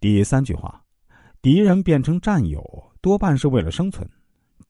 [0.00, 0.82] 第三句话，
[1.42, 2.64] 敌人变成战友
[3.02, 4.08] 多半是为了生存，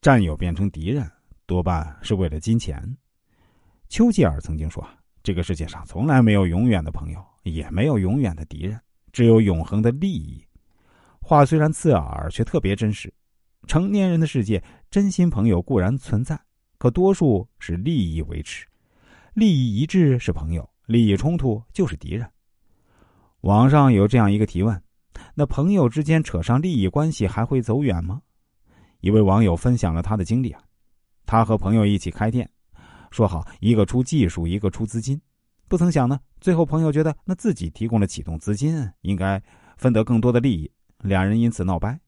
[0.02, 1.08] 战友变成敌人
[1.46, 2.96] 多半是为了金钱。
[3.88, 4.84] 丘吉尔曾经说
[5.22, 8.80] ：“这个世界上从来没有永远的朋友，也没有永远的敌人，
[9.12, 10.44] 只有永恒的利益。”
[11.22, 13.12] 话虽然刺耳，却特别真实。
[13.68, 14.60] 成年人的世界，
[14.90, 16.36] 真心朋友固然存在，
[16.76, 18.66] 可多数是利益维持，
[19.34, 22.28] 利益一致是朋友，利益冲突就是敌人。
[23.42, 24.82] 网上有这样一个提问。
[25.40, 28.20] 那朋友之间扯上利益关系还会走远吗？
[29.00, 30.62] 一位网友分享了他的经历啊，
[31.24, 32.46] 他和朋友一起开店，
[33.10, 35.18] 说好一个出技术，一个出资金，
[35.66, 39.42] 不曾想呢，最后朋友觉得那自己提供了启动资金，应该
[39.78, 41.98] 分得更多的利益，两人因此闹掰。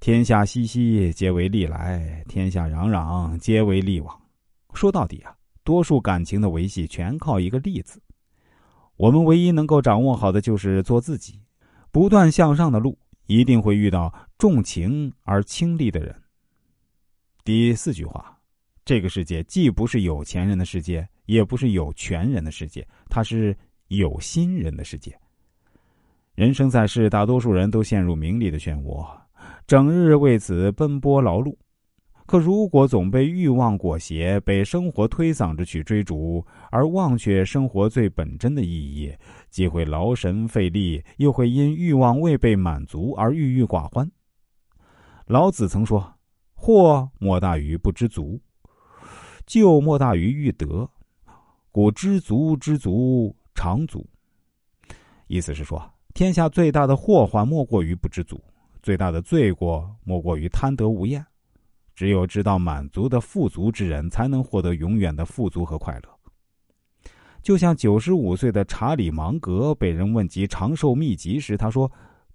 [0.00, 4.18] 天下熙熙，皆为利来；天下攘攘，皆为利往。
[4.72, 8.00] 说到底啊，多数感情的维系全靠一个“利”字。
[8.96, 11.38] 我们唯一能够掌握好的就是做自己。
[11.94, 12.98] 不断向上的路，
[13.28, 16.12] 一定会遇到重情而轻利的人。
[17.44, 18.36] 第四句话，
[18.84, 25.16] 这个世界既不是有钱人的世界，也不是有权人的世界，它是有心人的世界。
[26.34, 29.06] 人生在世，大多数人都陷入名利的漩涡，
[29.64, 31.56] 整日为此奔波劳碌。
[32.26, 39.14] 可如果总被欲望裹挟，被生活推搡着去追逐，而忘却生活最本真的意义，
[39.50, 44.10] 既会劳神费力，又会因欲望未被满足而郁郁寡欢。
[45.26, 46.14] 老子曾说
[46.54, 48.40] ：“祸莫大于不知足，
[49.46, 50.88] 救莫大于欲得，
[51.70, 54.06] 故知足知足常足。”
[55.28, 55.82] 意思是说，
[56.14, 58.42] 天下最大的祸患莫过于不知足，
[58.82, 61.24] 最大的罪过莫过于贪得无厌。
[61.94, 66.08] 只有知道满足的富足之人，才能获得永远的富足和快乐。
[67.42, 71.90] 就像九十五岁的查理芒格被人问及长寿秘籍时，他说：“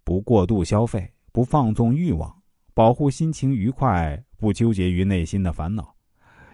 [0.05, 2.31] 不过度消费，不放纵欲望，
[2.75, 5.95] 保护心情愉快，不纠结于内心的烦恼，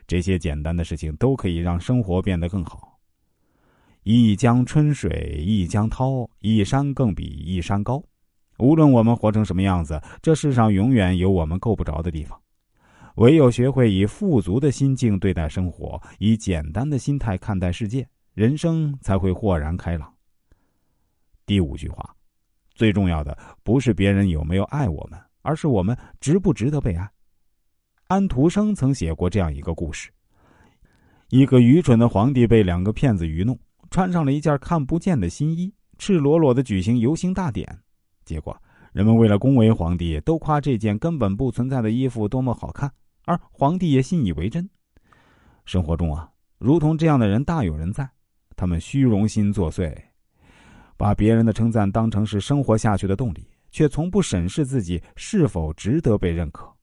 [0.07, 2.97] 这些简单的事情都可以让生活变得更好。”
[4.03, 8.01] 一江春水一江涛，一山更比一山高。
[8.59, 12.39] 无论我们活成什么样子，这世上永远有我们够不着的地方。
[13.15, 20.13] 唯有学会以富足的心境对待生活，以简单的心态看待世界，人生才会豁然开朗。
[21.45, 22.13] 第五句话，
[22.73, 27.09] 最重要的不是别人有没有爱我们，而是我们值不值得被爱。
[28.07, 30.11] 安徒生曾写过这样一个故事：
[31.29, 33.57] 一个愚蠢的皇帝被两个骗子愚弄，
[33.89, 37.79] 穿上了一件看不见的新衣，赤裸裸的举行游行大典。
[38.25, 38.61] 结果，
[38.91, 42.91] 人们为了恭维皇帝，都夸这件根本不存在的衣服多么好看。
[43.25, 44.69] 而皇帝也信以为真。
[45.65, 48.07] 生活中啊，如同这样的人大有人在，
[48.55, 49.95] 他们虚荣心作祟，
[50.97, 56.74] 把别人的称赞当成是生活下去的动力，却从不审视自己是否值得被认可。